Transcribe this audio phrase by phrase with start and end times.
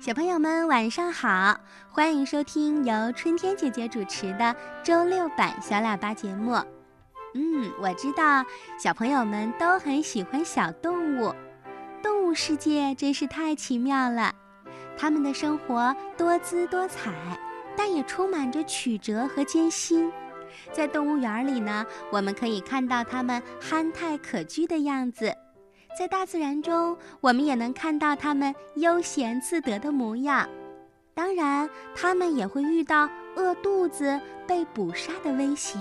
[0.00, 1.58] 小朋友们晚上好，
[1.90, 6.52] 欢迎收听由春天姐姐主持的周六版小喇叭节目。
[7.34, 8.44] 嗯，我知道
[8.78, 11.34] 小朋友们都很喜欢小动物，
[12.00, 14.32] 动物世界真是太奇妙了。
[14.96, 17.12] 它们的生活多姿多彩，
[17.76, 20.12] 但也充满着曲折和艰辛。
[20.72, 25.34] 在动物园里呢，我们可以看到它们憨态可掬的样子。
[25.98, 30.48] 在大自然中，我们也能看到它们悠闲自得的模样。
[31.12, 35.80] 当然，它们也会遇到饿肚子、被捕杀的危险。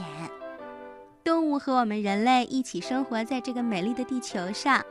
[1.23, 4.83] 动物和我们人类一起生活在这个美丽的地球上，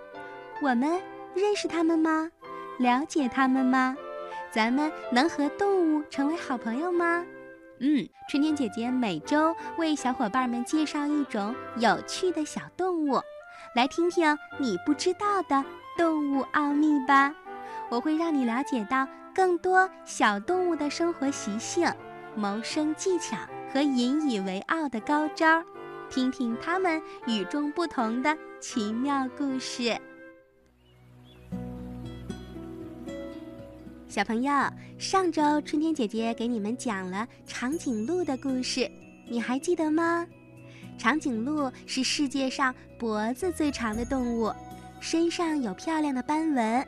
[0.63, 1.03] 我们
[1.35, 2.31] 认识它们吗？
[2.79, 3.97] 了解它们吗？
[4.53, 7.27] 咱们能和动物成为好朋友吗？
[7.81, 13.21] 嗯，春天姐姐每周为小伙伴们介绍一种有趣的小动物。
[13.77, 14.25] 来听听
[14.59, 15.63] 你不知道的
[15.99, 17.31] 动物奥秘吧！
[17.91, 21.87] 我会让你了解到更多小动物的生活习性、
[22.35, 23.37] 谋生技巧
[23.71, 25.63] 和引以为傲的高招，
[26.09, 29.95] 听听它们与众不同的奇妙故事。
[34.09, 34.51] 小朋友，
[34.99, 38.91] 上周春天姐姐给你们讲了长颈鹿的故事，
[39.29, 40.27] 你还记得吗？
[40.99, 44.53] 长颈鹿是世界上脖子最长的动物，
[45.01, 46.87] 身上有漂亮的斑纹。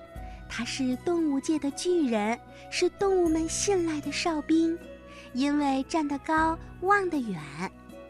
[0.48, 2.38] 它是动物界的巨人，
[2.70, 4.78] 是动物们信赖的哨兵。
[5.34, 7.38] 因为站得高、望得远，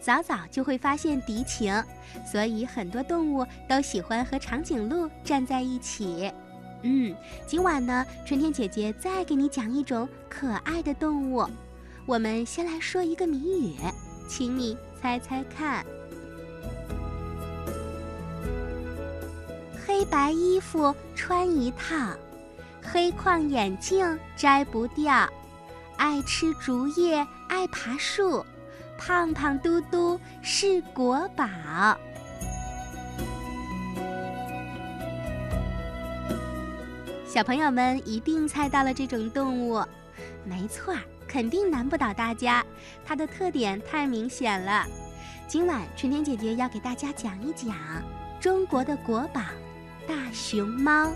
[0.01, 1.75] 早早就会发现敌情，
[2.25, 6.31] 所以很多动物都喜欢和长颈鹿站在一起。
[6.83, 7.13] 嗯，
[7.45, 11.45] 今晚呢，春天姐姐再给你讲一种可爱的动物。
[12.07, 13.77] 我们先来说一个谜语，
[14.29, 14.77] 请你。
[15.01, 15.85] 猜猜看，
[19.87, 21.95] 黑白衣服穿一套，
[22.83, 25.29] 黑框眼镜摘不掉，
[25.97, 28.45] 爱吃竹叶爱爬树，
[28.99, 31.47] 胖胖嘟嘟是国宝。
[37.27, 39.81] 小朋友们一定猜到了这种动物，
[40.45, 41.01] 没错儿。
[41.29, 42.65] 肯定难不倒大家，
[43.05, 44.87] 它的特点太明显了。
[45.47, 47.75] 今晚春天姐姐要给大家讲一讲
[48.41, 49.43] 中国的国宝——
[50.09, 51.13] 大熊猫。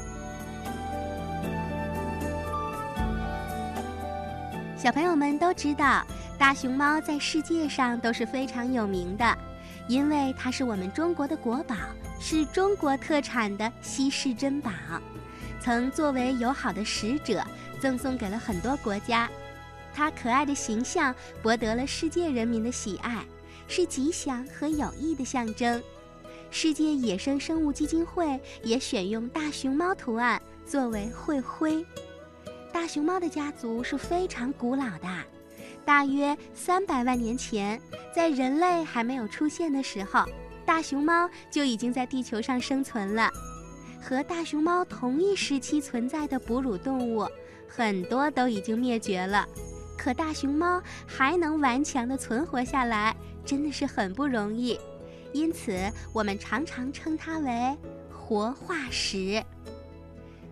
[4.76, 6.04] 小朋友们都知道，
[6.38, 9.38] 大熊猫在世界上都是非常有名的，
[9.88, 11.74] 因为它是我们中国的国宝，
[12.20, 14.70] 是中国特产的稀世珍宝，
[15.60, 17.42] 曾作为友好的使者
[17.80, 19.28] 赠送给了很多国家。
[19.94, 23.24] 它可爱的形象博得了世界人民的喜爱，
[23.68, 25.82] 是吉祥和友谊的象征。
[26.50, 31.84] 世界野生生物基金会也选用大熊猫图案作为会徽。
[32.72, 35.08] 大熊猫的家族是非常古老的，
[35.84, 37.80] 大约三百万年前，
[38.14, 40.24] 在人类还没有出现的时候，
[40.66, 43.30] 大熊猫就已经在地球上生存了。
[44.00, 47.26] 和大熊猫同一时期存在的哺乳动物，
[47.68, 49.48] 很多都已经灭绝了。
[49.96, 53.14] 可大熊猫还能顽强地存活下来，
[53.44, 54.78] 真的是很不容易。
[55.32, 57.76] 因此，我们常常称它为
[58.10, 59.42] 活化石。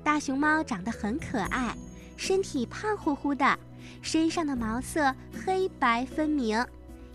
[0.03, 1.75] 大熊猫长得很可爱，
[2.17, 3.59] 身体胖乎乎的，
[4.01, 5.15] 身上的毛色
[5.45, 6.65] 黑白分明，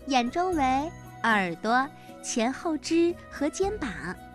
[0.06, 0.62] 眼周围、
[1.24, 1.88] 耳朵、
[2.22, 3.90] 前后肢和肩膀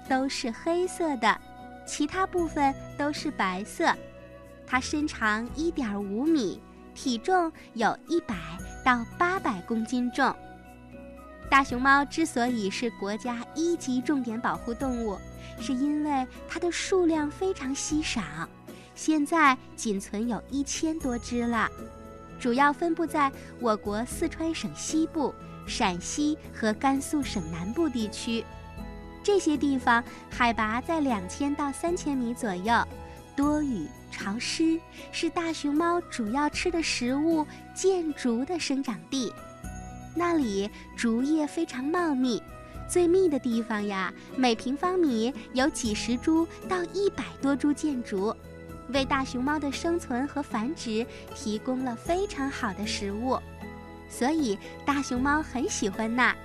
[0.09, 1.39] 都是黑色的，
[1.85, 3.95] 其他部分都是白色。
[4.67, 6.61] 它身长一点五米。
[6.93, 8.35] 体重有一百
[8.83, 10.33] 到八百公斤重。
[11.49, 15.17] 大熊猫之所以是国家一级重点保护动物，
[15.59, 18.21] 是因为它的数量非常稀少，
[18.95, 21.69] 现在仅存有一千多只了，
[22.39, 23.29] 主要分布在
[23.59, 25.35] 我国四川省西部、
[25.67, 28.45] 陕西和甘肃省南部地区。
[29.21, 32.73] 这些地方海拔在两千到三千米左右，
[33.35, 33.87] 多雨。
[34.11, 34.79] 潮湿
[35.11, 39.33] 是大熊猫主要吃的食物箭竹的生长地，
[40.13, 42.43] 那里竹叶非常茂密，
[42.87, 48.35] 最密的地方呀，每平方米有几十株到一百多株箭竹，
[48.89, 53.39] 为大熊猫的生存和繁殖提供了非常好的食物，
[54.09, 56.35] 所以大熊猫很喜欢那。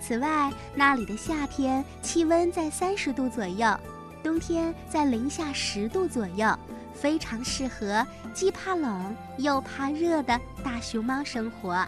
[0.00, 3.78] 此外，那里的夏天气温在三十度左右，
[4.22, 6.58] 冬天在零下十度左右。
[6.92, 11.82] 非常适合既怕冷又怕热的大熊猫生活。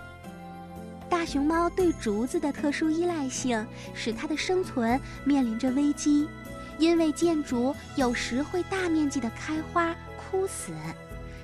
[1.10, 6.26] 大熊猫对竹子的特殊依赖性，使它的生存面临着危机，
[6.78, 10.72] 因为箭竹有时会大面积的开花枯死，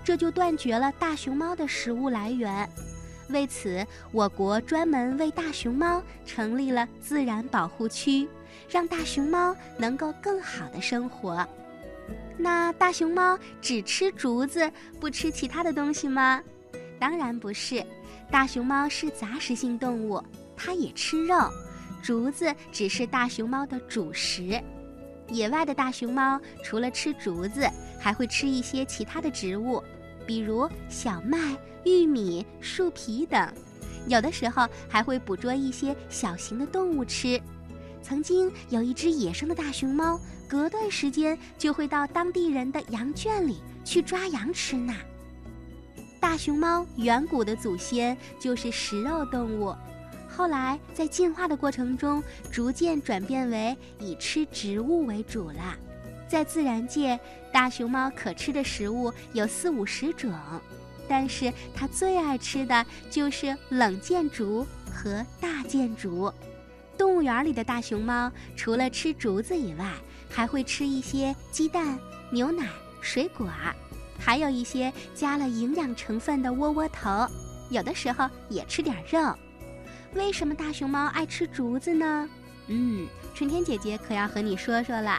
[0.02, 2.67] 这就断绝了大熊猫的食物来源。
[3.28, 8.28] 为此，我国专门为大熊猫成立了自然保护区，
[8.70, 11.46] 让大熊猫能够更好的生活。
[12.36, 16.42] 那大熊猫只吃竹子，不吃其他的东西吗？
[16.98, 17.84] 当然不是，
[18.30, 20.22] 大熊猫是杂食性动物，
[20.56, 21.50] 它也吃肉，
[22.02, 24.60] 竹子只是大熊猫的主食。
[25.28, 27.69] 野外的大熊猫除了吃竹子，
[28.00, 29.82] 还会吃一些其他的植物，
[30.28, 33.50] 比如小麦、玉米、树皮等，
[34.08, 37.40] 有的时候还会捕捉一些小型的动物吃。
[38.02, 44.94] 曾经有一只野生的大熊猫，隔段时间就会到当地人的羊圈里去抓羊吃呢。
[46.20, 49.75] 大熊猫远古的祖先就是食肉动物，
[50.28, 52.22] 后来在进化的过程中，
[52.52, 55.75] 逐渐转变为以吃植物为主了。
[56.28, 57.19] 在自然界，
[57.50, 60.32] 大熊猫可吃的食物有四五十种，
[61.08, 66.32] 但是它最爱吃的就是冷箭竹和大箭竹。
[66.98, 69.90] 动物园里的大熊猫除了吃竹子以外，
[70.28, 71.98] 还会吃一些鸡蛋、
[72.30, 72.69] 牛奶、
[73.00, 73.48] 水果。
[74.19, 77.26] 还有一些加了营养成分的窝窝头，
[77.70, 79.32] 有的时候也吃点肉。
[80.14, 82.28] 为什么大熊猫爱吃竹子呢？
[82.66, 85.19] 嗯，春天姐姐可要和你说说了。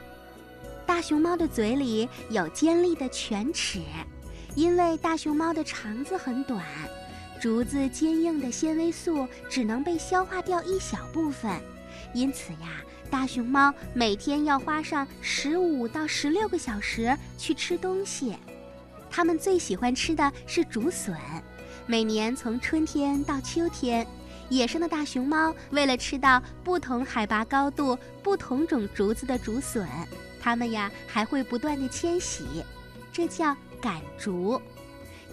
[0.90, 3.80] 大熊猫的嘴里有尖利的犬齿，
[4.56, 6.66] 因为大熊猫的肠子很短，
[7.40, 11.52] 竹子坚硬的纤维素只能被消化掉一小部分，
[12.12, 18.36] 因此呀，大熊猫每天要花上十五到十六个小时去吃东西。
[19.12, 21.16] 它们最喜欢吃的是竹笋。
[21.86, 24.06] 每年从春天到秋天，
[24.50, 29.88] 野生的大熊猫为了吃到不同海拔高度、不同种竹子的竹笋，
[30.40, 32.64] 它们呀还会不断的迁徙，
[33.12, 34.62] 这叫赶竹。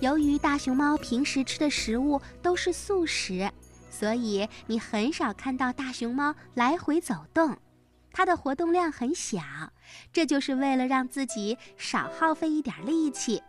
[0.01, 3.51] 由于大熊猫平时吃的食物都是素食，
[3.91, 7.57] 所以你很少看到大熊猫来回走动，
[8.13, 9.41] 它的活动量很小，
[10.13, 13.43] 这就是为了让自己少耗费一点力气。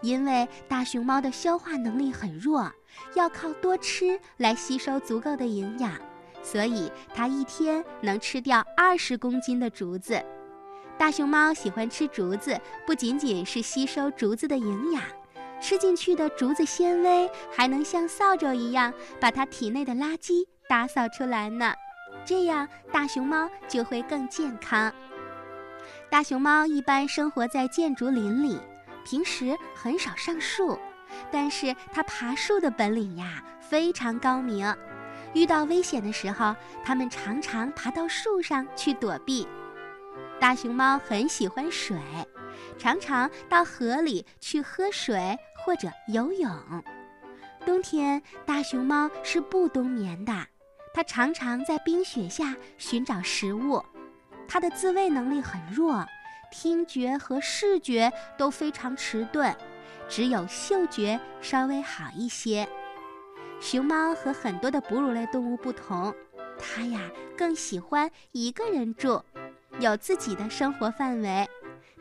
[0.00, 2.70] 因为大熊猫的消化能力很弱，
[3.14, 5.92] 要靠多吃来吸收足够的营养，
[6.42, 10.24] 所以它一天能吃掉二十公斤的竹子。
[10.98, 15.02] 大熊猫喜欢吃竹子，不仅仅是吸收竹子的营养，
[15.60, 21.74] 吃进去的竹子纤维还能像扫帚一样把它体内的垃圾打扫出来呢。
[22.24, 24.92] 这样大熊猫就会更健康。
[26.08, 28.60] 大熊猫一般生活在建竹林里。
[29.04, 30.78] 平时很少上树，
[31.28, 34.72] 但是它爬树的本领呀非常高明。
[35.34, 36.54] 遇到危险的时候，
[36.84, 39.48] 它们常常爬到树上去躲避。
[40.42, 41.96] 大熊猫很喜欢水，
[42.76, 46.50] 常常到河里去喝水或者游泳。
[47.64, 50.32] 冬天，大熊猫是不冬眠的，
[50.92, 53.80] 它常常在冰雪下寻找食物。
[54.48, 56.04] 它的自卫能力很弱。
[56.50, 59.56] 听觉和视觉都非常迟钝，
[60.08, 62.68] 只有嗅觉稍微好一些。
[63.60, 66.12] 熊猫和很多的哺乳类动物不同，
[66.58, 67.08] 它呀
[67.38, 69.22] 更喜欢一个人住，
[69.78, 71.48] 有自己的生活范围。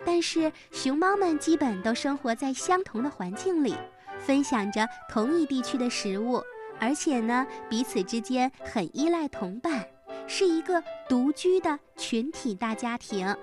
[0.04, 3.76] 但是熊猫们基本都生活在相同的环境里，
[4.20, 6.42] 分享着同一地区的食物，
[6.80, 9.86] 而且呢彼此之间很依赖同伴，
[10.28, 13.36] 是一个独居的群体大家庭。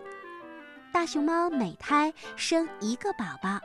[0.92, 3.60] 大熊猫每胎生一个宝宝，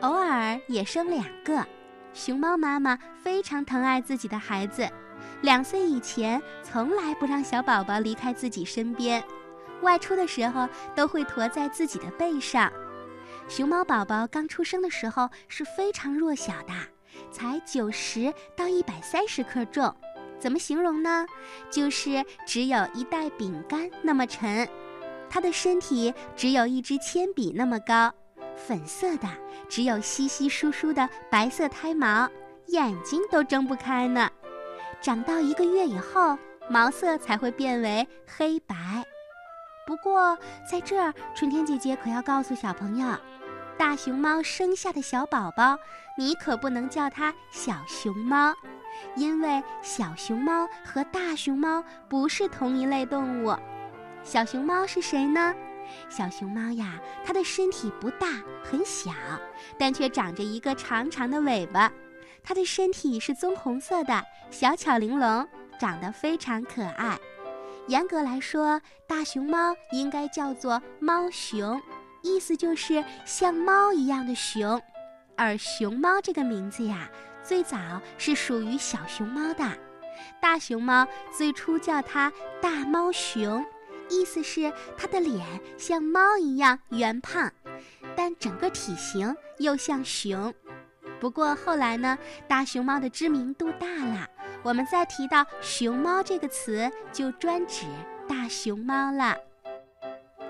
[0.00, 1.66] 偶尔也生两个。
[2.14, 4.88] 熊猫妈妈非常疼爱自己的孩子，
[5.42, 9.22] 两岁以前从来不让小宝宝离开自己身边，
[9.82, 12.72] 外出的时候都会驮在自己的背上。
[13.48, 16.72] 熊猫宝宝刚出生的时候是非常弱小的，
[17.30, 19.94] 才九十到一百三十克重，
[20.38, 21.26] 怎么形容呢？
[21.70, 24.66] 就是只有一袋饼干那么沉。
[25.28, 28.12] 它的身体只有一支铅笔那么高，
[28.54, 29.28] 粉色的，
[29.68, 32.30] 只有稀稀疏疏的白色胎毛，
[32.66, 34.30] 眼睛都睁不开呢。
[35.00, 36.38] 长到一个月以后，
[36.70, 38.76] 毛色才会变为黑白。
[39.86, 43.16] 不过在这儿，春天姐姐可要告诉小朋友，
[43.76, 45.76] 大熊猫生下的小宝宝，
[46.16, 48.54] 你可不能叫它小熊猫，
[49.16, 53.56] 因为小熊猫和大熊猫不是同一类动物。
[54.22, 55.54] 小熊猫是谁呢？
[56.08, 58.28] 小熊猫呀，它的身体不大，
[58.62, 59.10] 很小，
[59.76, 61.90] 但却长着一个长长的尾巴。
[62.44, 65.46] 它的身体是棕红色的，小巧玲珑，
[65.78, 67.18] 长得非常可爱。
[67.88, 71.80] 严格来说，大熊猫应该叫做猫熊，
[72.22, 74.80] 意思就是像猫一样的熊。
[75.36, 77.10] 而熊猫这个名字呀，
[77.42, 77.78] 最早
[78.16, 79.64] 是属于小熊猫的。
[80.40, 83.64] 大熊猫最初叫它大猫熊，
[84.08, 85.44] 意思是它的脸
[85.76, 87.50] 像猫一样圆胖，
[88.14, 90.54] 但整个体型又像熊。
[91.18, 94.28] 不过后来呢，大熊猫的知名度大了，
[94.62, 97.86] 我们再提到熊猫这个词，就专指
[98.28, 99.36] 大熊猫了。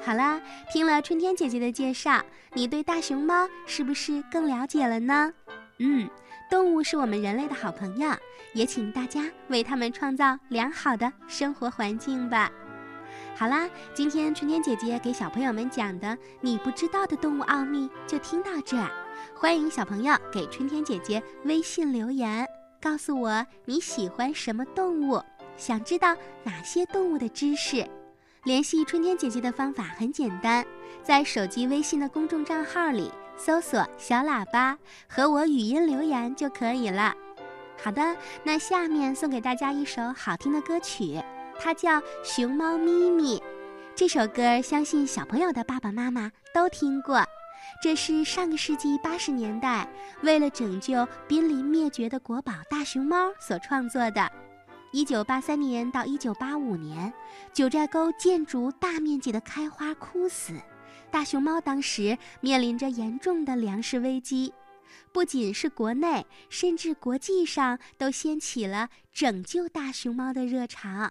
[0.05, 0.41] 好啦，
[0.73, 2.21] 听了春天姐姐的介绍，
[2.53, 5.33] 你对大熊猫是不是更了解了呢？
[5.79, 6.09] 嗯，
[6.51, 8.11] 动物是我们人类的好朋友，
[8.53, 12.51] 也请大家为它们创造良好的生活环境吧。
[13.35, 18.91] 好啦，今天春天姐姐给小朋友们讲的你不知道的动物奥秘就听到这儿。
[19.35, 22.47] 欢迎小朋友给春天姐姐微信留言，
[22.83, 25.23] 告诉我你喜欢什么动物，
[25.57, 27.89] 想知道哪些动物的知识。
[28.43, 30.67] 联系春天姐姐的方法很简单，
[31.01, 34.77] 在手机微信的公众账号里搜索“小喇叭”
[35.09, 37.15] 和我语音留言就可以了。
[37.81, 41.23] 好的，那下面送给大家一首好听的歌曲。
[41.61, 43.39] 它叫《熊猫咪咪》，
[43.95, 47.25] 这首歌相信小朋友的爸爸妈妈都听过。
[47.81, 49.89] 这是上个世纪八十年代
[50.23, 54.31] 为了拯救濒临灭绝的国宝大熊猫所创作的。
[54.93, 57.13] 一九八三年到一九八五年，
[57.53, 60.55] 九寨沟建筑大面积的开花枯死，
[61.11, 64.53] 大熊猫当时面临着严重的粮食危机。
[65.11, 71.11] 不仅是国内，甚至国际上都掀起了拯救大熊猫的热潮。